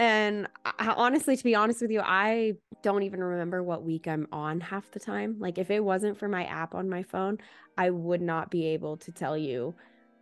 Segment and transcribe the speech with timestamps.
[0.00, 4.26] And I, honestly, to be honest with you, I don't even remember what week I'm
[4.32, 5.36] on half the time.
[5.38, 7.36] Like, if it wasn't for my app on my phone,
[7.76, 9.74] I would not be able to tell you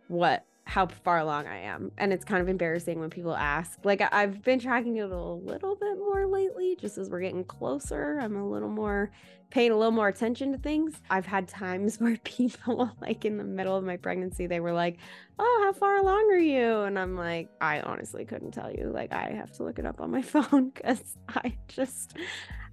[0.09, 1.91] what how far along I am.
[1.97, 3.79] And it's kind of embarrassing when people ask.
[3.83, 8.19] Like I've been tracking it a little bit more lately, just as we're getting closer.
[8.21, 9.09] I'm a little more
[9.49, 11.01] paying a little more attention to things.
[11.09, 14.97] I've had times where people like in the middle of my pregnancy, they were like,
[15.39, 16.81] Oh, how far along are you?
[16.81, 18.91] And I'm like, I honestly couldn't tell you.
[18.93, 22.15] Like I have to look it up on my phone because I just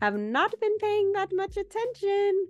[0.02, 2.48] have not been paying that much attention.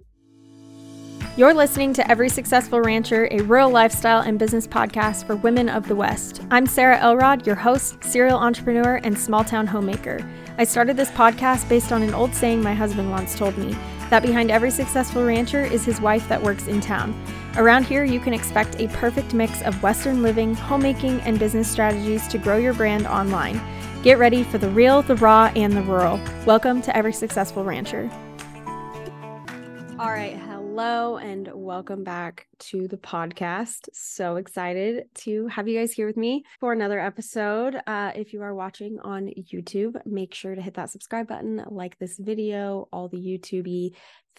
[1.36, 5.86] You're listening to Every Successful Rancher, a rural lifestyle and business podcast for women of
[5.86, 6.40] the West.
[6.50, 10.27] I'm Sarah Elrod, your host, serial entrepreneur, and small town homemaker.
[10.56, 13.77] I started this podcast based on an old saying my husband once told me
[14.08, 17.14] that behind every successful rancher is his wife that works in town.
[17.58, 22.27] Around here, you can expect a perfect mix of Western living, homemaking, and business strategies
[22.28, 23.60] to grow your brand online.
[24.02, 26.18] Get ready for the real, the raw, and the rural.
[26.46, 28.10] Welcome to Every Successful Rancher.
[29.98, 30.45] All right.
[30.78, 33.88] Hello and welcome back to the podcast.
[33.94, 37.80] So excited to have you guys here with me for another episode.
[37.86, 41.98] Uh, if you are watching on YouTube, make sure to hit that subscribe button, like
[41.98, 43.94] this video, all the YouTubey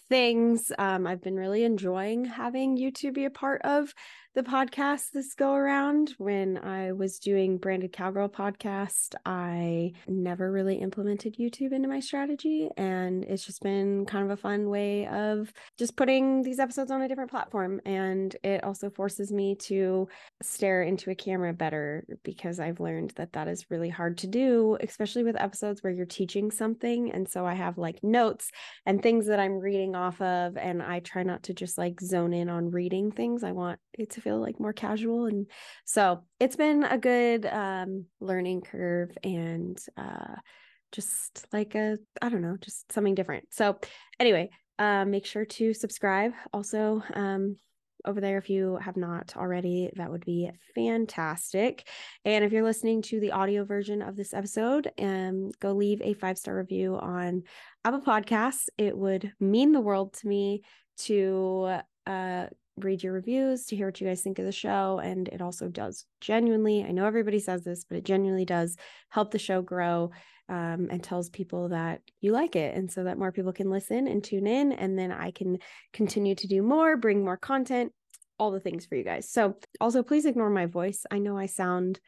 [0.09, 0.71] things.
[0.77, 3.91] Um, I've been really enjoying having YouTube be a part of
[4.37, 6.13] the podcast this go around.
[6.19, 12.69] When I was doing Branded Cowgirl podcast, I never really implemented YouTube into my strategy.
[12.77, 17.01] And it's just been kind of a fun way of just putting these episodes on
[17.01, 17.81] a different platform.
[17.83, 20.07] And it also forces me to
[20.43, 24.77] stare into a camera better because I've learned that that is really hard to do,
[24.81, 27.11] especially with episodes where you're teaching something.
[27.11, 28.51] And so I have like notes
[28.85, 30.57] and things that I'm reading off of.
[30.57, 33.43] And I try not to just like zone in on reading things.
[33.43, 35.47] I want it to feel like more casual and
[35.85, 40.35] so it's been a good um learning curve and uh
[40.91, 43.45] just like a i don't know just something different.
[43.51, 43.79] So
[44.19, 46.33] anyway uh, make sure to subscribe.
[46.53, 47.55] Also um
[48.05, 51.87] over there if you have not already that would be fantastic.
[52.25, 56.13] And if you're listening to the audio version of this episode um go leave a
[56.13, 57.43] five star review on
[57.85, 58.67] apple podcasts.
[58.77, 60.63] It would mean the world to me
[60.99, 64.99] to uh read your reviews to hear what you guys think of the show.
[65.03, 68.77] And it also does genuinely, I know everybody says this, but it genuinely does
[69.09, 70.11] help the show grow
[70.49, 72.75] um, and tells people that you like it.
[72.75, 74.71] And so that more people can listen and tune in.
[74.71, 75.57] And then I can
[75.93, 77.91] continue to do more, bring more content,
[78.39, 79.29] all the things for you guys.
[79.29, 81.05] So also, please ignore my voice.
[81.09, 81.99] I know I sound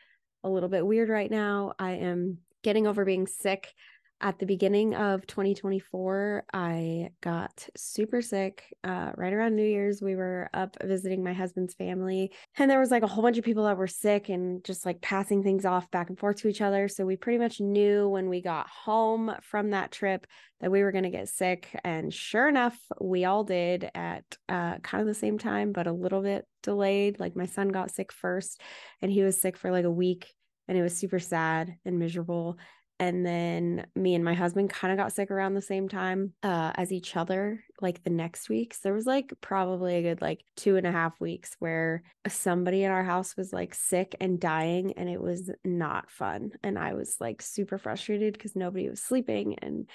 [0.44, 1.74] a little bit weird right now.
[1.80, 3.74] I am getting over being sick
[4.22, 8.64] at the beginning of 2024, I got super sick.
[8.84, 12.92] Uh, right around New Year's, we were up visiting my husband's family, and there was
[12.92, 15.90] like a whole bunch of people that were sick and just like passing things off
[15.92, 16.90] back and forth to each other.
[16.90, 20.28] So we pretty much knew when we got home from that trip
[20.60, 21.70] that we were going to get sick.
[21.86, 25.94] And sure enough, we all did at uh, kind of the same time, but a
[25.94, 27.22] little bit delayed.
[27.22, 28.60] Like my son got sick first,
[29.02, 30.34] and he was sick for like a week.
[30.68, 32.60] And it was super sad and miserable
[33.00, 36.72] and then me and my husband kind of got sick around the same time uh,
[36.76, 40.44] as each other like the next week so there was like probably a good like
[40.56, 44.94] two and a half weeks where somebody in our house was like sick and dying
[44.98, 49.58] and it was not fun and i was like super frustrated because nobody was sleeping
[49.60, 49.90] and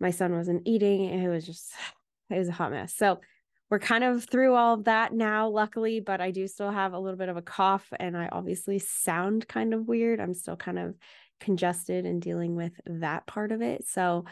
[0.00, 1.72] my son wasn't eating and it was just
[2.30, 3.20] it was a hot mess so
[3.72, 6.98] we're kind of through all of that now, luckily, but I do still have a
[6.98, 10.20] little bit of a cough and I obviously sound kind of weird.
[10.20, 10.94] I'm still kind of
[11.42, 13.86] congested and dealing with that part of it.
[13.86, 14.24] So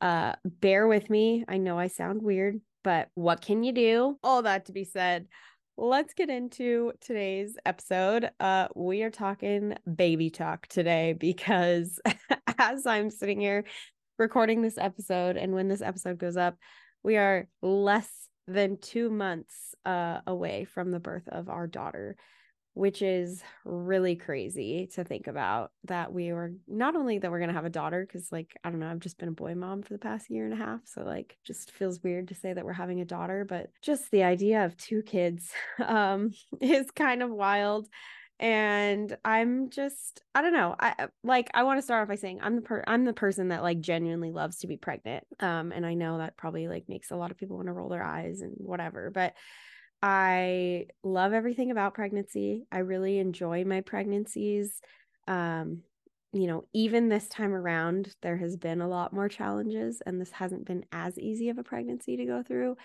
[0.00, 1.44] uh bear with me.
[1.46, 4.18] I know I sound weird, but what can you do?
[4.24, 5.26] All that to be said,
[5.76, 8.30] let's get into today's episode.
[8.40, 12.00] Uh we are talking baby talk today because
[12.58, 13.64] as I'm sitting here
[14.18, 16.56] recording this episode and when this episode goes up,
[17.02, 18.08] we are less
[18.46, 22.16] than 2 months uh away from the birth of our daughter
[22.74, 27.48] which is really crazy to think about that we were not only that we're going
[27.48, 29.80] to have a daughter because like i don't know i've just been a boy mom
[29.82, 32.64] for the past year and a half so like just feels weird to say that
[32.64, 35.50] we're having a daughter but just the idea of two kids
[35.86, 37.88] um is kind of wild.
[38.40, 42.40] And i'm just i don't know i like i want to start off by saying
[42.42, 45.86] i'm the per i'm the person that like genuinely loves to be pregnant um and
[45.86, 48.40] i know that probably like makes a lot of people want to roll their eyes
[48.40, 49.34] and whatever but
[50.06, 52.66] I love everything about pregnancy.
[52.70, 54.82] I really enjoy my pregnancies.
[55.26, 55.80] Um,
[56.34, 60.30] you know, even this time around, there has been a lot more challenges, and this
[60.30, 62.76] hasn't been as easy of a pregnancy to go through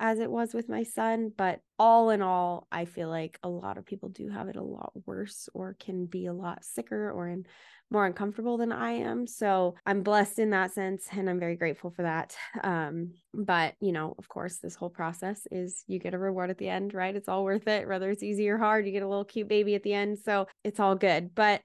[0.00, 1.32] as it was with my son.
[1.36, 4.62] But all in all, I feel like a lot of people do have it a
[4.62, 7.46] lot worse or can be a lot sicker or in
[7.90, 9.26] more uncomfortable than I am.
[9.26, 12.36] So I'm blessed in that sense and I'm very grateful for that.
[12.62, 16.58] Um, but you know, of course, this whole process is you get a reward at
[16.58, 17.14] the end, right?
[17.14, 19.74] It's all worth it, whether it's easy or hard, you get a little cute baby
[19.74, 20.18] at the end.
[20.18, 21.34] So it's all good.
[21.34, 21.62] But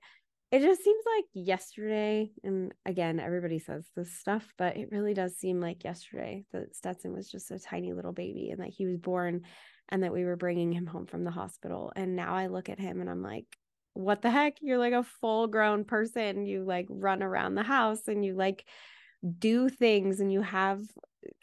[0.53, 5.35] it just seems like yesterday, and again, everybody says this stuff, but it really does
[5.35, 8.97] seem like yesterday that Stetson was just a tiny little baby and that he was
[8.97, 9.41] born
[9.89, 11.91] and that we were bringing him home from the hospital.
[11.95, 13.47] And now I look at him and I'm like,
[13.93, 14.57] what the heck?
[14.61, 16.45] You're like a full grown person.
[16.45, 18.63] You like run around the house and you like
[19.39, 20.81] do things and you have,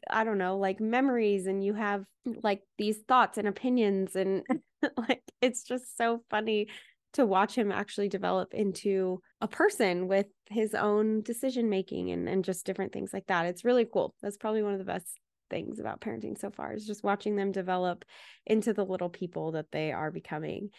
[0.09, 2.05] I don't know, like memories and you have
[2.45, 4.15] like these thoughts and opinions.
[4.15, 4.45] And
[4.97, 6.69] like it's just so funny
[7.15, 12.45] to watch him actually develop into a person with his own decision making and, and
[12.45, 13.47] just different things like that.
[13.47, 14.15] It's really cool.
[14.23, 15.19] That's probably one of the best
[15.51, 18.05] things about parenting so far is just watching them develop
[18.47, 20.71] into the little people that they are becoming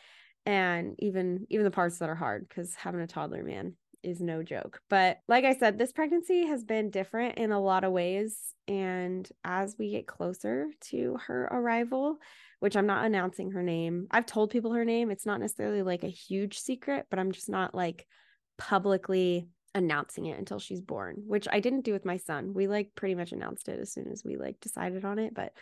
[0.46, 4.44] and even even the parts that are hard because having a toddler man is no
[4.44, 8.54] joke but like i said this pregnancy has been different in a lot of ways
[8.68, 12.18] and as we get closer to her arrival
[12.60, 16.04] which i'm not announcing her name i've told people her name it's not necessarily like
[16.04, 18.06] a huge secret but i'm just not like
[18.58, 22.90] publicly announcing it until she's born which i didn't do with my son we like
[22.96, 25.54] pretty much announced it as soon as we like decided on it but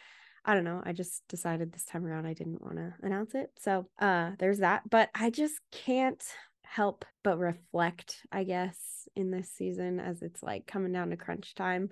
[0.45, 0.81] I don't know.
[0.83, 3.51] I just decided this time around I didn't want to announce it.
[3.59, 4.89] So uh there's that.
[4.89, 6.23] But I just can't
[6.69, 11.55] help but reflect, I guess, in this season as it's like coming down to crunch
[11.55, 11.89] time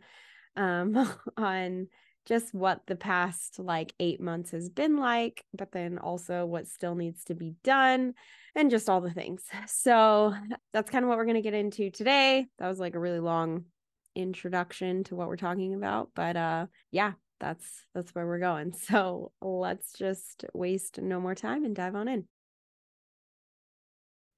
[0.56, 0.95] um
[1.38, 1.88] on
[2.27, 6.94] just what the past like eight months has been like, but then also what still
[6.94, 8.13] needs to be done
[8.53, 9.44] and just all the things.
[9.68, 10.33] So
[10.74, 12.45] that's kind of what we're going to get into today.
[12.59, 13.65] That was like a really long
[14.13, 18.73] introduction to what we're talking about, but uh yeah, that's that's where we're going.
[18.89, 22.27] So let's just waste no more time and dive on in.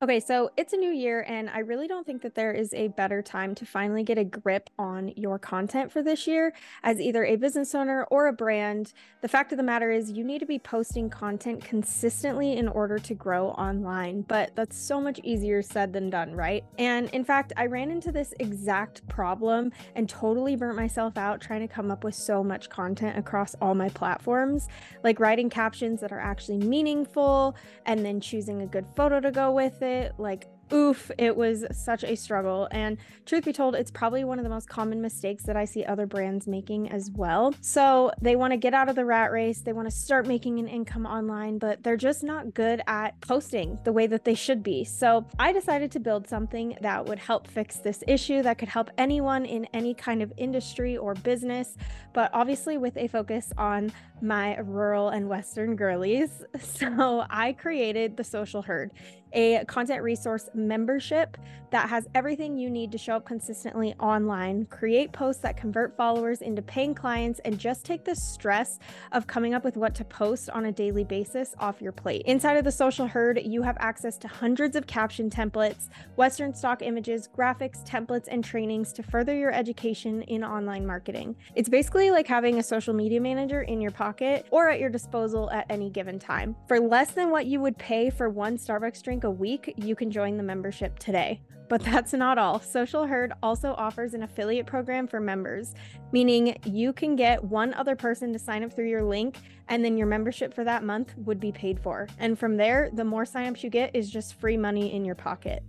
[0.02, 2.88] Okay, so it's a new year, and I really don't think that there is a
[2.88, 6.54] better time to finally get a grip on your content for this year
[6.84, 8.94] as either a business owner or a brand.
[9.20, 12.98] The fact of the matter is, you need to be posting content consistently in order
[12.98, 16.64] to grow online, but that's so much easier said than done, right?
[16.78, 21.60] And in fact, I ran into this exact problem and totally burnt myself out trying
[21.60, 24.70] to come up with so much content across all my platforms,
[25.04, 27.54] like writing captions that are actually meaningful
[27.86, 30.16] and then choosing a good photo to go with it it.
[30.18, 32.68] Like oof, it was such a struggle.
[32.72, 35.86] And truth be told, it's probably one of the most common mistakes that I see
[35.86, 37.54] other brands making as well.
[37.62, 40.60] So they want to get out of the rat race, they want to start making
[40.60, 44.64] an income online, but they're just not good at posting the way that they should
[44.64, 44.84] be.
[44.84, 48.90] So I decided to build something that would help fix this issue, that could help
[48.98, 51.78] anyone in any kind of industry or business,
[52.14, 56.44] but obviously with a focus on my rural and Western girlies.
[56.60, 58.92] So I created the Social Herd
[59.34, 61.38] a content resource membership
[61.72, 66.42] that has everything you need to show up consistently online, create posts that convert followers
[66.42, 68.80] into paying clients, and just take the stress
[69.12, 72.24] of coming up with what to post on a daily basis off your plate.
[72.26, 76.82] Inside of the social herd, you have access to hundreds of caption templates, Western stock
[76.82, 81.36] images, graphics, templates, and trainings to further your education in online marketing.
[81.56, 85.52] It's basically like having a social media manager in your pocket or at your disposal
[85.52, 86.56] at any given time.
[86.68, 90.10] For less than what you would pay for one Starbucks drink a week, you can
[90.10, 91.42] join the membership today.
[91.70, 92.60] But that's not all.
[92.60, 95.76] Social Herd also offers an affiliate program for members,
[96.12, 99.38] meaning you can get one other person to sign up through your link,
[99.68, 102.08] and then your membership for that month would be paid for.
[102.18, 105.64] And from there, the more signups you get is just free money in your pocket.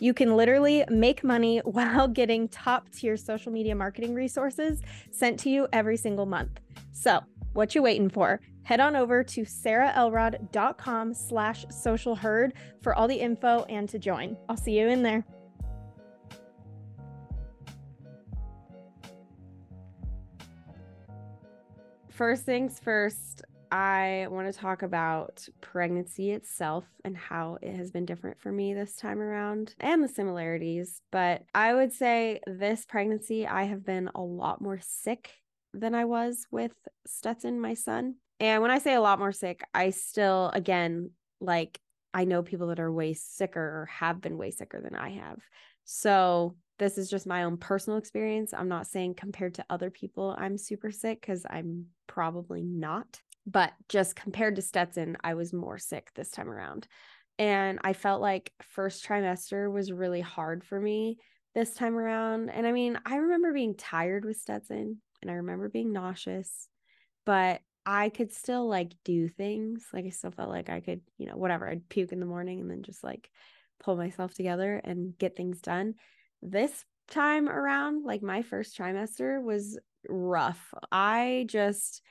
[0.00, 5.50] You can literally make money while getting top tier social media marketing resources sent to
[5.50, 6.58] you every single month.
[6.90, 7.20] So,
[7.56, 8.40] what you waiting for?
[8.64, 14.36] Head on over to sarahelrod.com slash social herd for all the info and to join.
[14.48, 15.24] I'll see you in there.
[22.10, 28.06] First things first, I want to talk about pregnancy itself and how it has been
[28.06, 31.02] different for me this time around and the similarities.
[31.10, 35.30] But I would say this pregnancy, I have been a lot more sick
[35.80, 36.72] than I was with
[37.06, 38.16] Stetson, my son.
[38.40, 41.78] And when I say a lot more sick, I still, again, like
[42.12, 45.38] I know people that are way sicker or have been way sicker than I have.
[45.84, 48.52] So this is just my own personal experience.
[48.52, 53.20] I'm not saying compared to other people, I'm super sick because I'm probably not.
[53.46, 56.88] But just compared to Stetson, I was more sick this time around.
[57.38, 61.18] And I felt like first trimester was really hard for me
[61.54, 62.50] this time around.
[62.50, 66.68] And I mean, I remember being tired with Stetson and I remember being nauseous,
[67.24, 69.86] but I could still like do things.
[69.92, 71.68] Like I still felt like I could, you know, whatever.
[71.68, 73.30] I'd puke in the morning and then just like
[73.78, 75.94] pull myself together and get things done.
[76.42, 80.74] This time around, like my first trimester was rough.
[80.90, 82.02] I just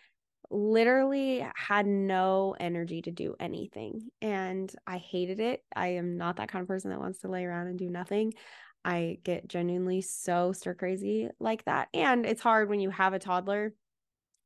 [0.51, 5.63] literally had no energy to do anything and I hated it.
[5.75, 8.33] I am not that kind of person that wants to lay around and do nothing.
[8.86, 11.89] I get genuinely so stir crazy like that.
[11.94, 13.74] And it's hard when you have a toddler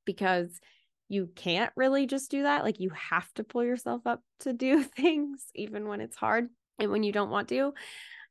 [0.06, 0.62] because
[1.10, 2.64] you can't really just do that.
[2.64, 6.48] Like you have to pull yourself up to do things, even when it's hard
[6.80, 7.74] and when you don't want to.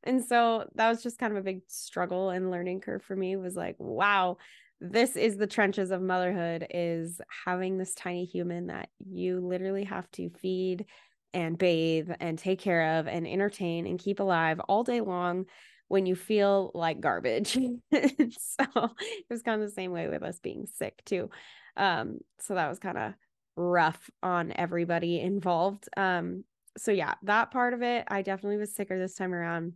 [0.03, 3.35] And so that was just kind of a big struggle and learning curve for me
[3.35, 4.37] was like, wow,
[4.81, 10.09] this is the trenches of motherhood is having this tiny human that you literally have
[10.11, 10.85] to feed
[11.33, 15.45] and bathe and take care of and entertain and keep alive all day long
[15.89, 17.53] when you feel like garbage.
[17.91, 21.29] so it was kind of the same way with us being sick too.
[21.75, 23.13] Um, so that was kind of
[23.57, 25.89] rough on everybody involved.
[25.97, 26.45] Um,
[26.77, 29.73] so yeah, that part of it, I definitely was sicker this time around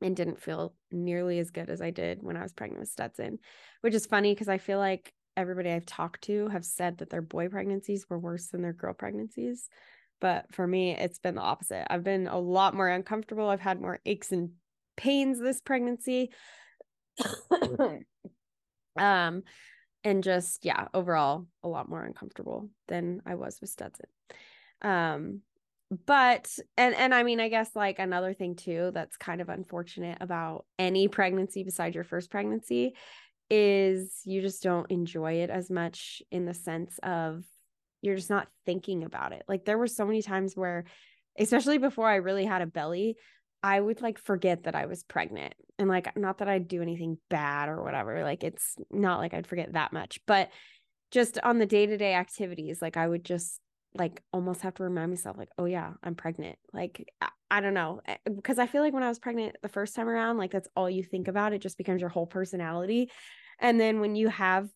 [0.00, 3.38] and didn't feel nearly as good as I did when I was pregnant with Stetson,
[3.80, 7.22] which is funny because I feel like everybody I've talked to have said that their
[7.22, 9.68] boy pregnancies were worse than their girl pregnancies.
[10.20, 11.86] But for me, it's been the opposite.
[11.92, 13.48] I've been a lot more uncomfortable.
[13.48, 14.50] I've had more aches and
[14.98, 16.30] pains this pregnancy.
[18.98, 19.42] um,
[20.04, 24.06] and just, yeah, overall, a lot more uncomfortable than I was with Stetson.
[24.82, 25.40] Um,
[26.06, 30.18] but and and i mean i guess like another thing too that's kind of unfortunate
[30.20, 32.94] about any pregnancy besides your first pregnancy
[33.48, 37.42] is you just don't enjoy it as much in the sense of
[38.02, 40.84] you're just not thinking about it like there were so many times where
[41.38, 43.16] especially before i really had a belly
[43.62, 47.18] i would like forget that i was pregnant and like not that i'd do anything
[47.28, 50.50] bad or whatever like it's not like i'd forget that much but
[51.10, 53.60] just on the day-to-day activities like i would just
[53.94, 56.58] like almost have to remind myself like oh yeah i'm pregnant.
[56.72, 59.68] Like I, I, don't know because eh, i feel like when i was pregnant the
[59.68, 63.10] first time around like that's all you think about it just becomes your whole personality
[63.58, 64.68] and then when you have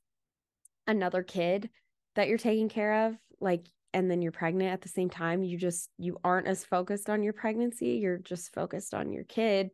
[0.86, 1.68] another kid
[2.14, 5.58] that you're taking care of like and then you're pregnant at the same time you
[5.58, 9.70] just you aren't as focused on your pregnancy you're just focused on your kid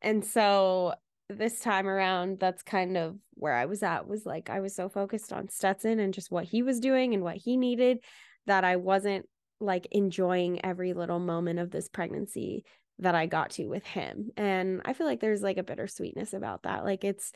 [0.00, 0.94] and so
[1.28, 4.88] this time around that's kind of where i was at was like i was so
[4.88, 7.98] focused on stetson and just what he was doing and what he needed
[8.46, 9.26] that I wasn't
[9.60, 12.64] like enjoying every little moment of this pregnancy
[12.98, 14.30] that I got to with him.
[14.36, 16.84] And I feel like there's like a bittersweetness about that.
[16.84, 17.32] Like it's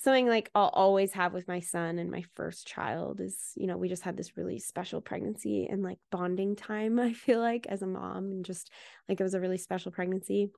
[0.00, 3.76] something like I'll always have with my son and my first child is, you know,
[3.76, 7.82] we just had this really special pregnancy and like bonding time, I feel like as
[7.82, 8.70] a mom and just
[9.08, 10.50] like it was a really special pregnancy.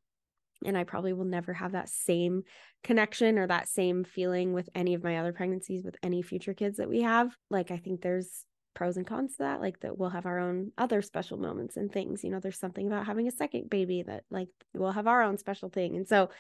[0.65, 2.45] And I probably will never have that same
[2.85, 6.77] connection or that same feeling with any of my other pregnancies with any future kids
[6.77, 7.37] that we have.
[7.51, 8.45] Like I think there's
[8.75, 11.93] pros and cons to that like that we'll have our own other special moments and
[11.93, 15.23] things you know there's something about having a second baby that like we'll have our
[15.23, 16.31] own special thing and so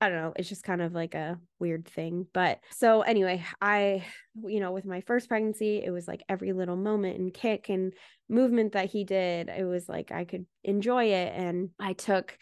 [0.00, 2.26] I don't know, it's just kind of like a weird thing.
[2.32, 4.04] But so anyway, I,
[4.46, 7.92] you know, with my first pregnancy, it was like every little moment and kick and
[8.28, 11.34] movement that he did, it was like I could enjoy it.
[11.36, 12.38] And I took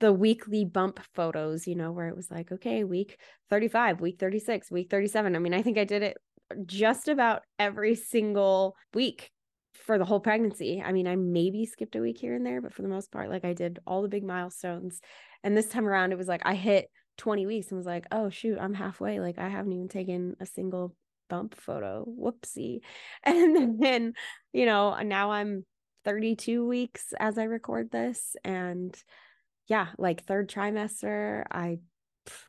[0.00, 3.18] the weekly bump photos, you know, where it was like, okay, week
[3.50, 5.36] 35, week 36, week 37.
[5.36, 6.16] I mean, I think I did it
[6.66, 9.30] just about every single week
[9.74, 10.82] for the whole pregnancy.
[10.84, 13.28] I mean, I maybe skipped a week here and there, but for the most part,
[13.28, 15.00] like I did all the big milestones.
[15.42, 18.30] And this time around, it was like I hit 20 weeks and was like, oh,
[18.30, 19.20] shoot, I'm halfway.
[19.20, 20.96] Like I haven't even taken a single
[21.28, 22.06] bump photo.
[22.06, 22.80] Whoopsie.
[23.24, 24.14] And then,
[24.52, 25.64] you know, uh, now I'm
[26.04, 28.36] 32 weeks as I record this.
[28.44, 28.96] And
[29.66, 31.78] yeah, like third trimester, I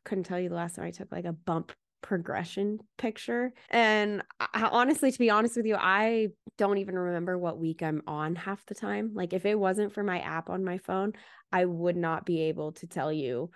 [0.04, 1.72] couldn't tell you the last time I took like a bump
[2.06, 3.52] progression picture.
[3.72, 8.04] And I, honestly, to be honest with you, I don't even remember what week I'm
[8.06, 9.12] on half the time.
[9.16, 11.14] Like, if it wasn't for my app on my phone,
[11.52, 13.50] I would not be able to tell you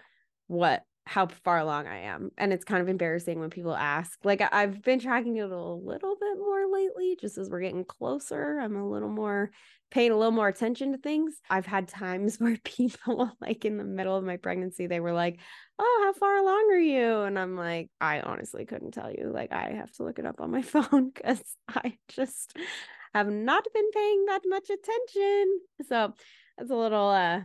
[0.47, 2.29] what how far along I am.
[2.37, 4.19] And it's kind of embarrassing when people ask.
[4.23, 8.59] Like I've been tracking it a little bit more lately, just as we're getting closer.
[8.59, 9.49] I'm a little more
[9.89, 11.41] paying a little more attention to things.
[11.49, 15.39] I've had times where people like in the middle of my pregnancy, they were like,
[15.79, 17.21] Oh, how far along are you?
[17.21, 19.31] And I'm like, I honestly couldn't tell you.
[19.33, 22.55] Like I have to look it up on my phone because I just
[23.15, 25.59] have not been paying that much attention.
[25.87, 26.13] So
[26.55, 27.41] that's a little uh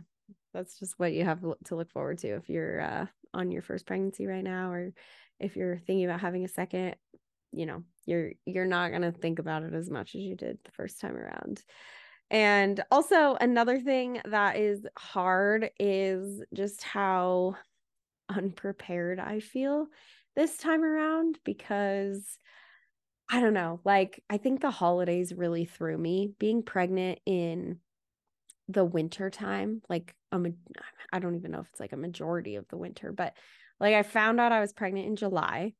[0.55, 3.85] that's just what you have to look forward to if you're uh, on your first
[3.85, 4.93] pregnancy right now or
[5.39, 6.95] if you're thinking about having a second
[7.51, 10.57] you know you're you're not going to think about it as much as you did
[10.63, 11.63] the first time around
[12.31, 17.55] and also another thing that is hard is just how
[18.29, 19.87] unprepared i feel
[20.35, 22.39] this time around because
[23.27, 23.79] I don't know.
[23.83, 26.33] Like, I think the holidays really threw me.
[26.37, 27.79] Being pregnant in
[28.67, 30.55] the winter time, like, um,
[31.11, 33.33] I don't even know if it's like a majority of the winter, but
[33.79, 35.73] like, I found out I was pregnant in July.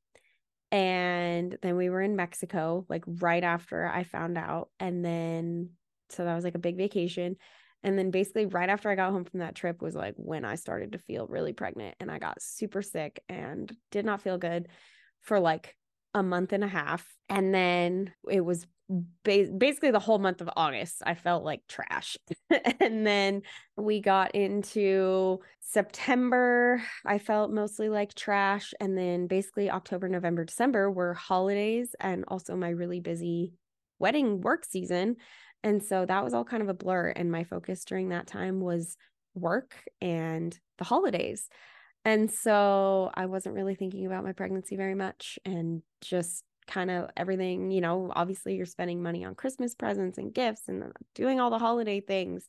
[0.72, 4.70] And then we were in Mexico, like, right after I found out.
[4.80, 5.70] And then,
[6.10, 7.38] so that was like a big vacation.
[7.84, 10.56] And then basically, right after I got home from that trip, was like when I
[10.56, 14.68] started to feel really pregnant and I got super sick and did not feel good
[15.22, 15.76] for like
[16.14, 17.06] a month and a half.
[17.30, 21.02] And then it was ba- basically the whole month of August.
[21.06, 22.18] I felt like trash.
[22.80, 23.42] and then
[23.78, 26.82] we got into September.
[27.06, 28.74] I felt mostly like trash.
[28.80, 33.54] And then basically October, November, December were holidays and also my really busy
[34.00, 35.18] wedding work season.
[35.64, 37.10] And so that was all kind of a blur.
[37.10, 38.98] And my focus during that time was
[39.34, 41.50] work and the holidays.
[42.04, 47.10] And so I wasn't really thinking about my pregnancy very much and just kind of
[47.16, 51.40] everything, you know, obviously you're spending money on Christmas presents and gifts and uh, doing
[51.40, 52.46] all the holiday things.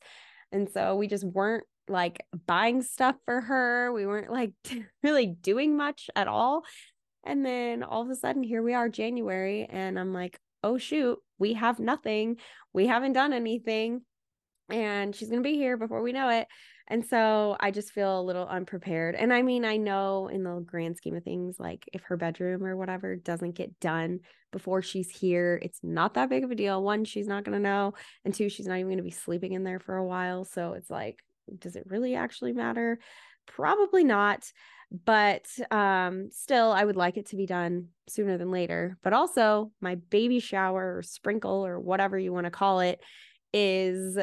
[0.51, 3.91] And so we just weren't like buying stuff for her.
[3.91, 4.53] We weren't like
[5.03, 6.63] really doing much at all.
[7.25, 11.19] And then all of a sudden, here we are, January, and I'm like, oh, shoot,
[11.37, 12.37] we have nothing.
[12.73, 14.01] We haven't done anything.
[14.69, 16.47] And she's going to be here before we know it.
[16.87, 19.15] And so I just feel a little unprepared.
[19.15, 22.63] And I mean, I know in the grand scheme of things, like if her bedroom
[22.63, 26.81] or whatever doesn't get done before she's here, it's not that big of a deal.
[26.81, 27.93] One, she's not going to know.
[28.23, 30.45] And two, she's not even going to be sleeping in there for a while.
[30.45, 31.19] So it's like,
[31.59, 32.99] does it really actually matter?
[33.47, 34.49] Probably not.
[35.05, 38.97] But um, still, I would like it to be done sooner than later.
[39.03, 43.01] But also, my baby shower or sprinkle or whatever you want to call it
[43.53, 44.17] is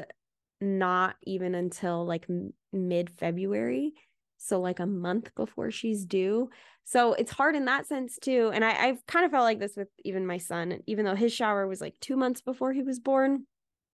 [0.64, 2.26] not even until like
[2.72, 3.92] mid February.
[4.38, 6.50] So, like a month before she's due.
[6.84, 8.50] So, it's hard in that sense too.
[8.52, 11.32] And I, I've kind of felt like this with even my son, even though his
[11.32, 13.46] shower was like two months before he was born.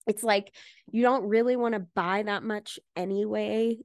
[0.07, 0.55] It's like
[0.91, 3.79] you don't really want to buy that much anyway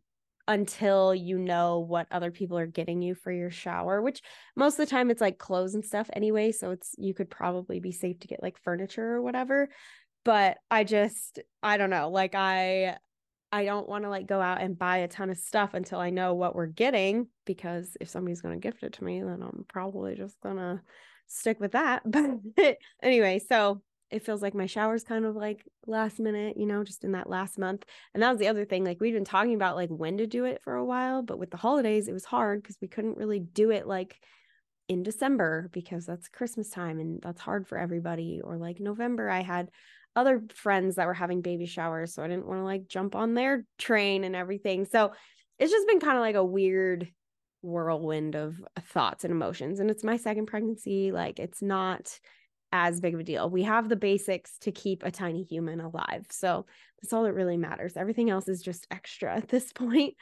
[0.48, 4.22] until you know what other people are getting you for your shower, which
[4.56, 6.52] most of the time it's like clothes and stuff anyway.
[6.52, 9.70] So it's you could probably be safe to get like furniture or whatever
[10.26, 12.10] but I just I don't know.
[12.10, 12.98] Like I
[13.54, 16.10] I don't want to like go out and buy a ton of stuff until I
[16.10, 19.64] know what we're getting because if somebody's going to gift it to me, then I'm
[19.70, 20.82] probably just going to
[21.28, 22.04] stick with that.
[22.58, 26.84] But anyway, so it feels like my shower's kind of like last minute, you know,
[26.84, 27.86] just in that last month.
[28.14, 28.84] And that was the other thing.
[28.84, 31.52] Like we've been talking about like when to do it for a while, but with
[31.52, 34.20] the holidays, it was hard because we couldn't really do it like
[34.88, 38.42] in December because that's Christmas time and that's hard for everybody.
[38.44, 39.70] Or like November, I had
[40.16, 42.14] other friends that were having baby showers.
[42.14, 44.86] So I didn't want to like jump on their train and everything.
[44.86, 45.12] So
[45.60, 47.12] it's just been kind of like a weird
[47.62, 49.80] whirlwind of thoughts and emotions.
[49.80, 51.12] And it's my second pregnancy.
[51.12, 52.20] Like it's not
[52.72, 53.50] as big of a deal.
[53.50, 56.26] We have the basics to keep a tiny human alive.
[56.30, 56.66] So
[57.02, 57.98] that's all that really matters.
[57.98, 60.16] Everything else is just extra at this point.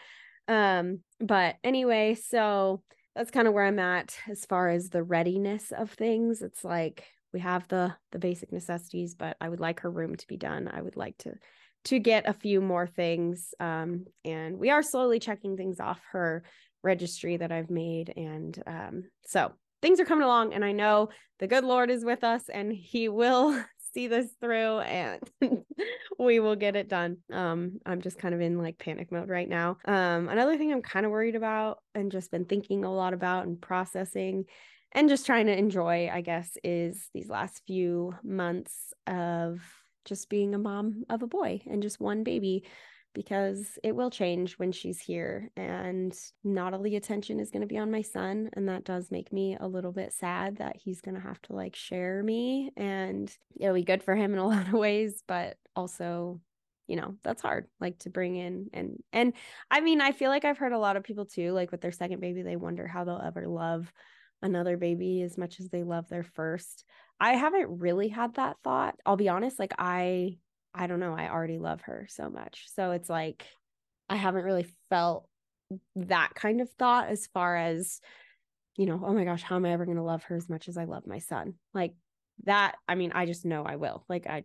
[0.48, 2.84] Um, but anyway, so
[3.16, 6.42] that's kind of where I'm at as far as the readiness of things.
[6.42, 10.28] It's like we have the the basic necessities but i would like her room to
[10.28, 10.70] be done.
[10.72, 11.34] I would like to
[11.86, 16.44] to get a few more things um, and we are slowly checking things off her
[16.82, 21.48] registry that i've made and um, so things are coming along and i know the
[21.48, 23.62] good lord is with us and he will
[23.94, 25.22] see this through and
[26.20, 27.18] we will get it done.
[27.32, 29.78] Um i'm just kind of in like panic mode right now.
[29.86, 33.46] Um another thing i'm kind of worried about and just been thinking a lot about
[33.46, 34.46] and processing
[34.94, 39.62] and just trying to enjoy, I guess, is these last few months of
[40.06, 42.64] just being a mom of a boy and just one baby
[43.14, 47.68] because it will change when she's here and not all the attention is going to
[47.68, 51.02] be on my son and that does make me a little bit sad that he's
[51.02, 54.48] going to have to like share me and it'll be good for him in a
[54.48, 56.40] lot of ways but also
[56.88, 59.34] you know that's hard like to bring in and and
[59.72, 61.92] i mean i feel like i've heard a lot of people too like with their
[61.92, 63.92] second baby they wonder how they'll ever love
[64.44, 66.84] another baby as much as they love their first.
[67.20, 68.96] I haven't really had that thought.
[69.06, 70.38] I'll be honest, like I
[70.76, 72.66] I don't know, I already love her so much.
[72.76, 73.46] So it's like
[74.10, 75.28] I haven't really felt
[75.96, 78.00] that kind of thought as far as
[78.78, 80.68] you know, oh my gosh, how am I ever going to love her as much
[80.68, 81.54] as I love my son?
[81.76, 81.94] Like
[82.46, 84.04] that, I mean, I just know I will.
[84.10, 84.44] Like I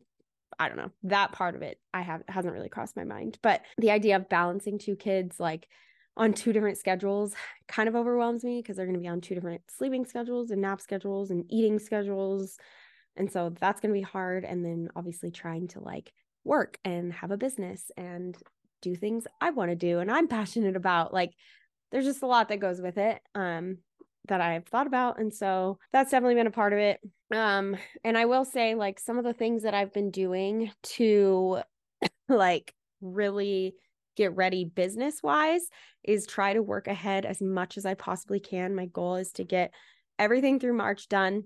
[0.58, 0.90] I don't know.
[1.04, 3.38] That part of it I have hasn't really crossed my mind.
[3.42, 5.66] But the idea of balancing two kids like
[6.18, 7.34] on two different schedules
[7.68, 10.60] kind of overwhelms me because they're going to be on two different sleeping schedules and
[10.60, 12.58] nap schedules and eating schedules.
[13.16, 14.44] And so that's going to be hard.
[14.44, 16.12] And then obviously trying to like
[16.44, 18.36] work and have a business and
[18.82, 21.14] do things I want to do and I'm passionate about.
[21.14, 21.32] Like
[21.90, 23.78] there's just a lot that goes with it um,
[24.28, 25.18] that I've thought about.
[25.18, 27.00] And so that's definitely been a part of it.
[27.32, 31.60] Um, and I will say, like, some of the things that I've been doing to
[32.28, 33.74] like really
[34.18, 35.62] get ready business wise
[36.02, 38.74] is try to work ahead as much as I possibly can.
[38.74, 39.72] My goal is to get
[40.18, 41.44] everything through March done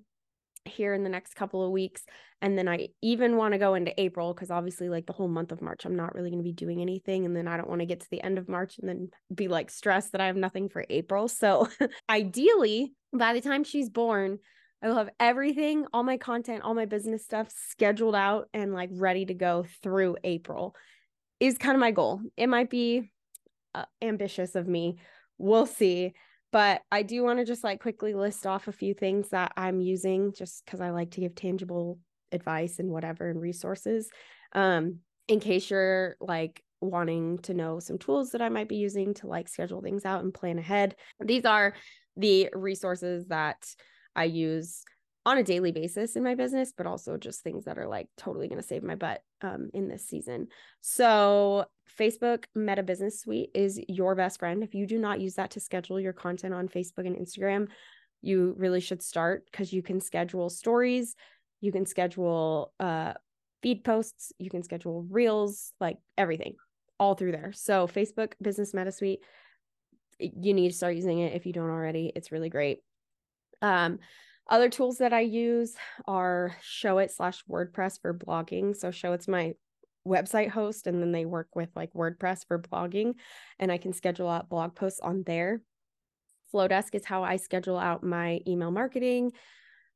[0.64, 2.02] here in the next couple of weeks.
[2.40, 5.52] And then I even want to go into April because obviously, like the whole month
[5.52, 7.26] of March, I'm not really going to be doing anything.
[7.26, 9.48] And then I don't want to get to the end of March and then be
[9.48, 11.28] like stressed that I have nothing for April.
[11.28, 11.68] So
[12.10, 14.38] ideally, by the time she's born,
[14.82, 18.90] I will have everything, all my content, all my business stuff scheduled out and like
[18.92, 20.74] ready to go through April
[21.42, 22.20] is kind of my goal.
[22.36, 23.10] It might be
[23.74, 24.98] uh, ambitious of me.
[25.38, 26.12] We'll see.
[26.52, 29.80] But I do want to just like quickly list off a few things that I'm
[29.80, 31.98] using just because I like to give tangible
[32.30, 34.08] advice and whatever and resources.
[34.52, 39.14] Um, in case you're like wanting to know some tools that I might be using
[39.14, 40.94] to like schedule things out and plan ahead.
[41.18, 41.74] These are
[42.16, 43.64] the resources that
[44.14, 44.82] I use
[45.24, 48.48] on a daily basis in my business, but also just things that are like totally
[48.48, 50.48] going to save my butt um, in this season.
[50.80, 51.66] So,
[51.98, 54.62] Facebook Meta Business Suite is your best friend.
[54.62, 57.68] If you do not use that to schedule your content on Facebook and Instagram,
[58.20, 61.14] you really should start because you can schedule stories,
[61.60, 63.12] you can schedule uh,
[63.62, 66.56] feed posts, you can schedule reels, like everything
[66.98, 67.52] all through there.
[67.52, 69.20] So, Facebook Business Meta Suite,
[70.18, 72.10] you need to start using it if you don't already.
[72.14, 72.80] It's really great.
[73.60, 74.00] Um,
[74.52, 75.74] other tools that I use
[76.06, 78.76] are Showit slash WordPress for blogging.
[78.76, 79.54] So Showit's my
[80.06, 83.14] website host, and then they work with like WordPress for blogging,
[83.58, 85.62] and I can schedule out blog posts on there.
[86.52, 89.32] Flodesk is how I schedule out my email marketing,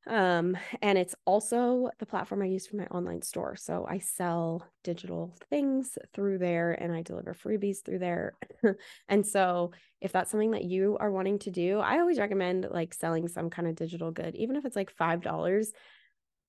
[0.06, 3.56] um, and it's also the platform I use for my online store.
[3.56, 8.34] So I sell digital things through there and I deliver freebies through there.
[9.08, 12.94] and so if that's something that you are wanting to do, I always recommend like
[12.94, 15.72] selling some kind of digital good, even if it's like $5.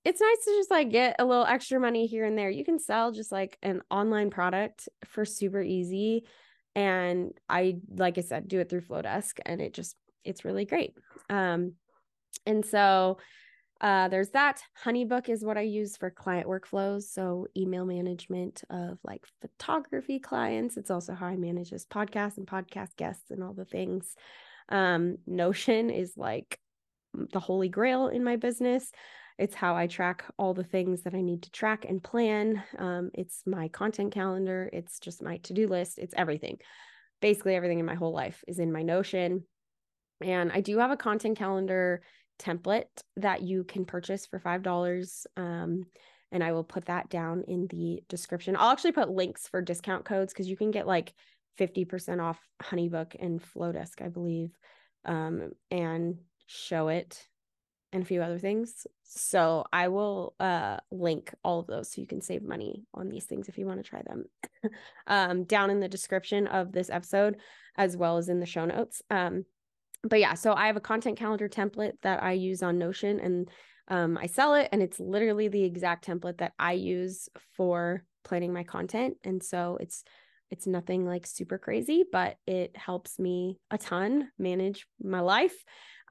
[0.05, 2.51] It's nice to just like get a little extra money here and there.
[2.51, 6.25] You can sell just like an online product for super easy.
[6.75, 10.93] And I, like I said, do it through Flodesk and it just, it's really great.
[11.29, 11.73] Um,
[12.45, 13.17] and so
[13.81, 14.61] uh, there's that.
[14.83, 17.03] Honeybook is what I use for client workflows.
[17.03, 20.77] So, email management of like photography clients.
[20.77, 24.15] It's also how I manage this podcast and podcast guests and all the things.
[24.69, 26.59] Um, Notion is like
[27.13, 28.91] the holy grail in my business.
[29.37, 32.63] It's how I track all the things that I need to track and plan.
[32.79, 34.69] Um, it's my content calendar.
[34.73, 35.99] It's just my to do list.
[35.99, 36.57] It's everything.
[37.21, 39.43] Basically, everything in my whole life is in my Notion.
[40.21, 42.01] And I do have a content calendar
[42.39, 45.25] template that you can purchase for $5.
[45.35, 45.85] Um,
[46.31, 48.55] and I will put that down in the description.
[48.57, 51.13] I'll actually put links for discount codes because you can get like
[51.59, 54.51] 50% off Honeybook and Flodesk, I believe,
[55.05, 56.17] um, and
[56.49, 57.17] Showit
[57.93, 58.85] and a few other things.
[59.03, 63.25] So I will uh, link all of those so you can save money on these
[63.25, 64.25] things if you want to try them
[65.07, 67.37] um, down in the description of this episode,
[67.77, 69.01] as well as in the show notes.
[69.09, 69.45] Um,
[70.03, 73.49] but yeah, so I have a content calendar template that I use on Notion and
[73.89, 78.51] um, I sell it, and it's literally the exact template that I use for planning
[78.51, 79.17] my content.
[79.23, 80.03] And so it's
[80.49, 85.55] it's nothing like super crazy, but it helps me a ton manage my life.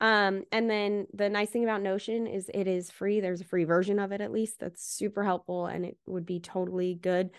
[0.01, 3.21] Um, and then the nice thing about Notion is it is free.
[3.21, 6.39] There's a free version of it at least that's super helpful and it would be
[6.39, 7.31] totally good.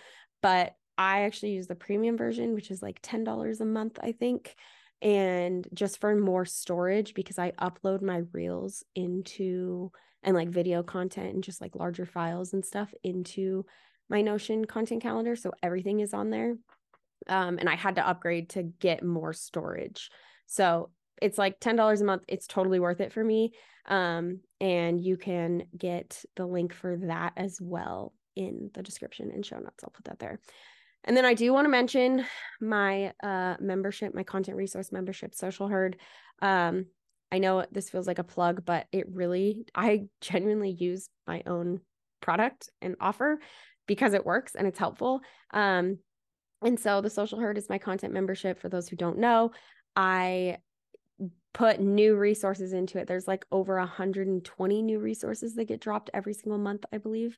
[0.42, 4.56] But I actually use the premium version, which is like $10 a month, I think
[5.02, 9.92] and just for more storage because I upload my reels into
[10.24, 13.66] and like video content and just like larger files and stuff into
[14.10, 15.36] my Notion content calendar.
[15.36, 16.56] So everything is on there.
[17.28, 20.10] Um, and I had to upgrade to get more storage.
[20.46, 20.90] So
[21.22, 22.24] it's like $10 a month.
[22.28, 23.52] It's totally worth it for me.
[23.88, 29.46] Um, and you can get the link for that as well in the description and
[29.46, 29.84] show notes.
[29.84, 30.40] I'll put that there.
[31.04, 32.26] And then I do want to mention
[32.60, 35.98] my uh, membership, my content resource membership, Social Herd.
[36.42, 36.88] Um,
[37.32, 41.82] I know this feels like a plug, but it really, I genuinely use my own
[42.22, 43.40] product and offer
[43.86, 45.22] because it works and it's helpful.
[45.52, 46.00] Um,
[46.62, 48.60] and so the Social Herd is my content membership.
[48.60, 49.52] For those who don't know,
[49.96, 50.58] I
[51.54, 53.08] put new resources into it.
[53.08, 57.38] There's like over 120 new resources that get dropped every single month, I believe.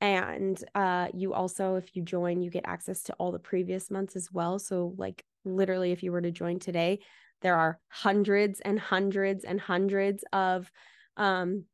[0.00, 4.16] And uh, you also, if you join, you get access to all the previous months
[4.16, 4.58] as well.
[4.58, 7.00] So, like, literally, if you were to join today,
[7.40, 10.70] there are hundreds and hundreds and hundreds of
[11.16, 11.64] um,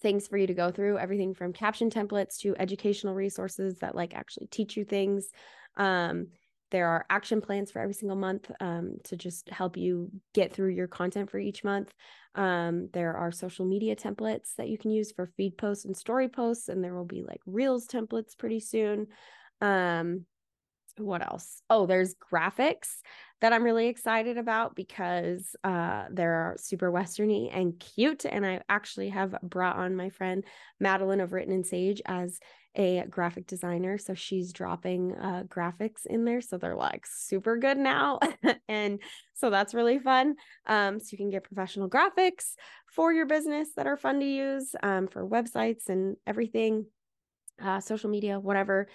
[0.00, 4.14] things for you to go through everything from caption templates to educational resources that like
[4.14, 5.28] actually teach you things
[5.76, 6.28] um,
[6.70, 10.70] there are action plans for every single month um, to just help you get through
[10.70, 11.92] your content for each month.
[12.34, 16.28] Um, there are social media templates that you can use for feed posts and story
[16.28, 19.06] posts, and there will be like Reels templates pretty soon.
[19.60, 20.26] Um,
[20.98, 21.62] what else?
[21.68, 22.88] Oh, there's graphics
[23.40, 28.24] that I'm really excited about because uh, they're super westerny and cute.
[28.24, 30.44] And I actually have brought on my friend
[30.80, 32.38] Madeline of Written in Sage as
[32.76, 33.98] a graphic designer.
[33.98, 36.40] So she's dropping uh, graphics in there.
[36.40, 38.20] So they're like super good now.
[38.68, 39.00] and
[39.34, 40.34] so that's really fun.
[40.66, 42.54] Um, so you can get professional graphics
[42.92, 46.86] for your business that are fun to use um, for websites and everything,
[47.62, 48.88] uh, social media, whatever.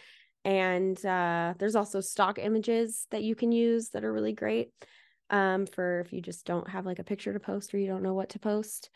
[0.45, 4.71] And uh, there's also stock images that you can use that are really great
[5.29, 8.03] um, for if you just don't have like a picture to post or you don't
[8.03, 8.89] know what to post.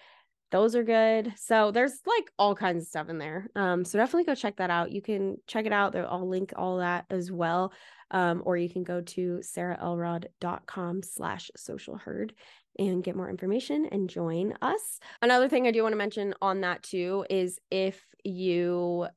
[0.51, 1.33] Those are good.
[1.37, 3.47] So there's like all kinds of stuff in there.
[3.55, 4.91] Um, so definitely go check that out.
[4.91, 5.95] You can check it out.
[5.95, 7.73] I'll link all that as well.
[8.11, 12.33] Um, or you can go to sarahelrod.com slash social herd
[12.77, 14.99] and get more information and join us.
[15.21, 19.07] Another thing I do want to mention on that too is if you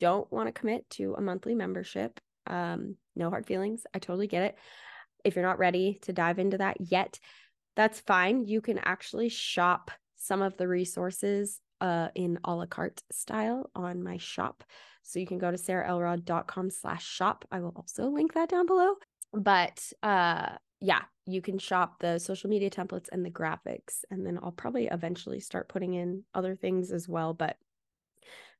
[0.00, 3.84] don't want to commit to a monthly membership, um, no hard feelings.
[3.94, 4.58] I totally get it.
[5.24, 7.18] If you're not ready to dive into that yet,
[7.74, 8.46] that's fine.
[8.46, 9.90] You can actually shop
[10.26, 14.64] some of the resources uh, in a la carte style on my shop.
[15.02, 17.44] So you can go to sarahelrod.com slash shop.
[17.52, 18.94] I will also link that down below.
[19.32, 24.04] But uh, yeah, you can shop the social media templates and the graphics.
[24.10, 27.34] And then I'll probably eventually start putting in other things as well.
[27.34, 27.56] But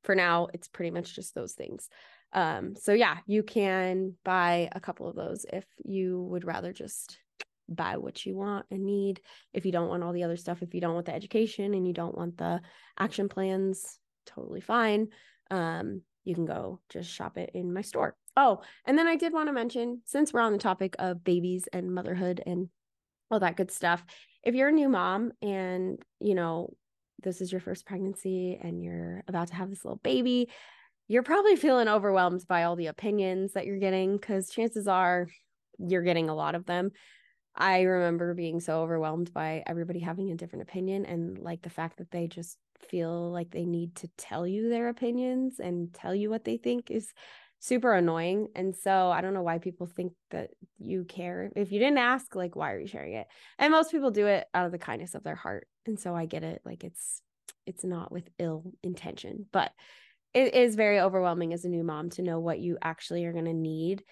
[0.03, 1.89] for now, it's pretty much just those things.
[2.33, 7.19] Um, so yeah, you can buy a couple of those if you would rather just
[7.69, 9.21] buy what you want and need.
[9.53, 11.87] If you don't want all the other stuff, if you don't want the education and
[11.87, 12.61] you don't want the
[12.99, 15.09] action plans, totally fine.
[15.51, 18.17] Um, you can go just shop it in my store.
[18.37, 21.69] Oh, and then I did want to mention since we're on the topic of babies
[21.73, 22.69] and motherhood and
[23.31, 24.05] all that good stuff,
[24.43, 26.73] if you're a new mom and you know
[27.23, 30.51] this is your first pregnancy and you're about to have this little baby,
[31.09, 35.29] you're probably feeling overwhelmed by all the opinions that you're getting because chances are
[35.79, 36.91] you're getting a lot of them.
[37.57, 41.99] I remember being so overwhelmed by everybody having a different opinion and like the fact
[41.99, 46.29] that they just feel like they need to tell you their opinions and tell you
[46.29, 47.13] what they think is
[47.59, 48.49] super annoying.
[48.55, 51.51] And so I don't know why people think that you care.
[51.57, 53.27] If you didn't ask, like, why are you sharing it?
[53.59, 55.67] And most people do it out of the kindness of their heart.
[55.87, 56.61] And so I get it.
[56.65, 57.23] Like it's
[57.67, 59.73] it's not with ill intention, but
[60.35, 63.47] it is very overwhelming as a new mom to know what you actually are going
[63.47, 64.05] to need.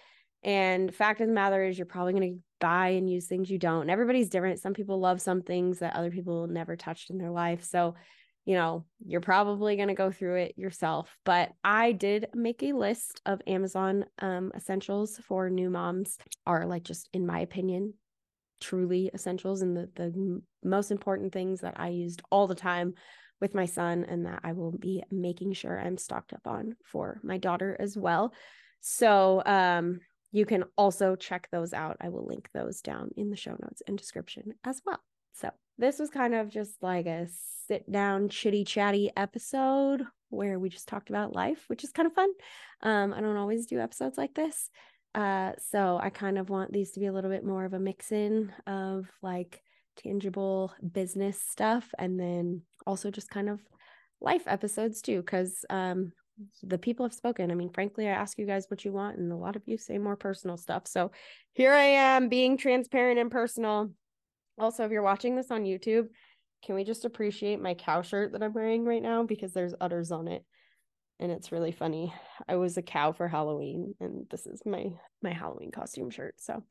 [0.42, 3.59] And fact of the matter is you're probably going to buy and use things you
[3.59, 3.83] don't.
[3.83, 4.61] And everybody's different.
[4.61, 7.64] Some people love some things that other people never touched in their life.
[7.64, 7.94] So
[8.44, 11.16] you know, you're probably going to go through it yourself.
[11.24, 16.85] But I did make a list of Amazon um, essentials for new moms, are like
[16.85, 17.94] just, in my opinion,
[18.61, 22.94] truly essentials and the, the most important things that I used all the time
[23.40, 27.20] with my son and that I will be making sure I'm stocked up on for
[27.22, 28.33] my daughter as well.
[28.81, 30.00] So, um,
[30.35, 31.97] you can also check those out.
[32.01, 34.99] I will link those down in the show notes and description as well.
[35.33, 37.29] So, this was kind of just like a
[37.68, 42.14] sit down, chitty chatty episode where we just talked about life, which is kind of
[42.14, 42.31] fun.
[42.83, 44.70] Um, I don't always do episodes like this.
[45.14, 47.79] Uh, so I kind of want these to be a little bit more of a
[47.79, 49.62] mix in of like
[49.97, 53.61] tangible business stuff and then also just kind of
[54.20, 56.11] life episodes too, because um,
[56.62, 57.51] the people have spoken.
[57.51, 59.79] I mean, frankly, I ask you guys what you want, and a lot of you
[59.79, 60.87] say more personal stuff.
[60.87, 61.12] So
[61.53, 63.90] here I am being transparent and personal.
[64.59, 66.07] Also, if you're watching this on YouTube,
[66.64, 70.11] can we just appreciate my cow shirt that I'm wearing right now because there's udders
[70.11, 70.44] on it
[71.20, 72.12] and it's really funny.
[72.49, 74.87] I was a cow for Halloween and this is my
[75.23, 76.35] my Halloween costume shirt.
[76.38, 76.62] So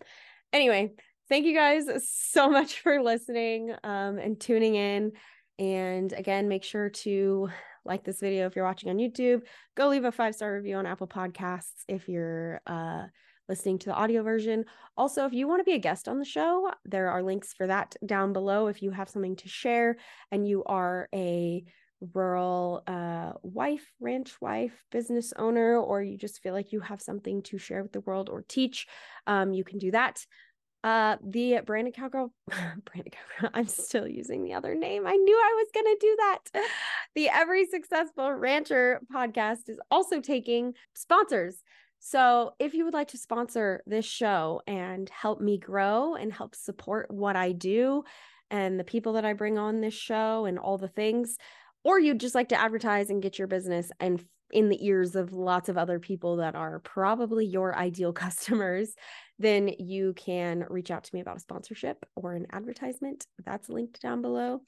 [0.52, 0.92] anyway,
[1.30, 5.12] thank you guys so much for listening um and tuning in
[5.60, 7.50] and again make sure to
[7.86, 9.42] like this video if you're watching on YouTube,
[9.76, 13.04] go leave a 5-star review on Apple Podcasts if you're uh
[13.50, 14.66] listening to the audio version.
[14.96, 17.68] Also, if you want to be a guest on the show, there are links for
[17.68, 18.68] that down below.
[18.68, 19.98] If you have something to share
[20.32, 21.66] and you are a
[22.14, 27.42] rural uh, wife, ranch wife, business owner, or you just feel like you have something
[27.44, 28.88] to share with the world or teach,
[29.28, 30.26] um, you can do that.
[30.84, 35.08] Uh, the Branded Cowgirl, Branded Cowgirl, I'm still using the other name.
[35.08, 36.40] I knew I was going to do that.
[37.16, 41.62] The Every Successful Rancher podcast is also taking sponsors.
[42.00, 46.56] So, if you would like to sponsor this show and help me grow and help
[46.56, 48.04] support what I do
[48.50, 51.38] and the people that I bring on this show and all the things,
[51.84, 55.34] or you'd just like to advertise and get your business and in the ears of
[55.34, 58.94] lots of other people that are probably your ideal customers,
[59.40, 63.26] then you can reach out to me about a sponsorship or an advertisement.
[63.46, 64.62] That's linked down below.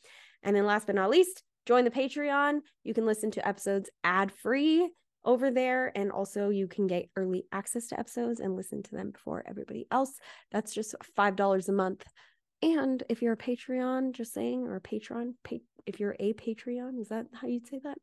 [0.43, 2.59] And then last but not least, join the Patreon.
[2.83, 4.89] You can listen to episodes ad free
[5.23, 5.91] over there.
[5.95, 9.87] And also, you can get early access to episodes and listen to them before everybody
[9.91, 10.13] else.
[10.51, 12.03] That's just $5 a month.
[12.61, 16.99] And if you're a Patreon, just saying, or a patron, pa- if you're a Patreon,
[16.99, 17.97] is that how you'd say that?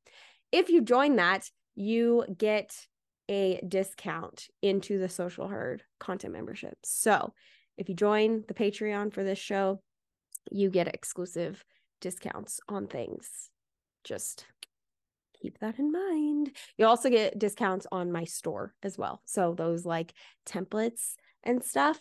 [0.52, 2.86] If you join that, you get
[3.28, 6.76] a discount into the social herd content membership.
[6.84, 7.32] So
[7.78, 9.80] if you join the Patreon for this show,
[10.50, 11.64] you get exclusive
[12.00, 13.50] discounts on things.
[14.04, 14.44] Just
[15.40, 16.56] keep that in mind.
[16.76, 19.22] You also get discounts on my store as well.
[19.24, 20.12] So those like
[20.46, 21.98] templates and stuff,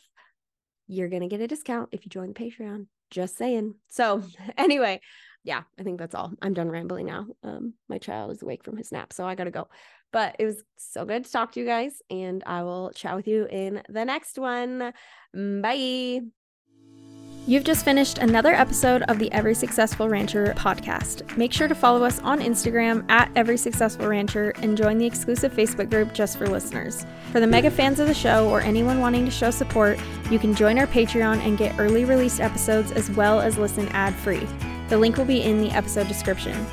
[0.87, 2.87] you're going to get a discount if you join the Patreon.
[3.09, 3.75] Just saying.
[3.89, 4.23] So,
[4.57, 5.01] anyway,
[5.43, 6.31] yeah, I think that's all.
[6.41, 7.25] I'm done rambling now.
[7.43, 9.67] Um, my child is awake from his nap, so I got to go.
[10.13, 13.27] But it was so good to talk to you guys, and I will chat with
[13.27, 14.93] you in the next one.
[15.33, 16.21] Bye.
[17.47, 21.35] You've just finished another episode of the Every Successful Rancher podcast.
[21.37, 25.51] Make sure to follow us on Instagram at Every Successful Rancher and join the exclusive
[25.51, 27.03] Facebook group just for listeners.
[27.31, 29.99] For the mega fans of the show or anyone wanting to show support,
[30.29, 34.13] you can join our Patreon and get early released episodes as well as listen ad
[34.13, 34.47] free.
[34.91, 36.67] The link will be in the episode description.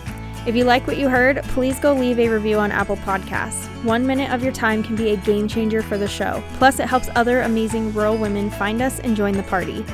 [0.44, 3.66] If you like what you heard, please go leave a review on Apple Podcasts.
[3.84, 6.42] One minute of your time can be a game changer for the show.
[6.54, 9.84] Plus, it helps other amazing rural women find us and join the party.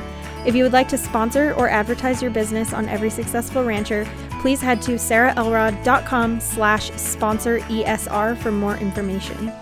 [0.43, 4.07] If you would like to sponsor or advertise your business on Every Successful Rancher,
[4.41, 9.53] please head to sarahelrod.com slash sponsor ESR for more information.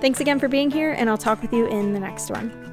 [0.00, 2.63] Thanks again for being here, and I'll talk with you in the next one.